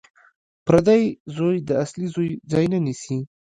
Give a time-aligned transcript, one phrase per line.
[0.65, 1.03] پردی
[1.35, 3.19] زوی د اصلي زوی ځای نه نیسي